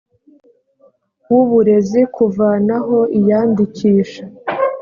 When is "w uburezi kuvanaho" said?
1.31-2.97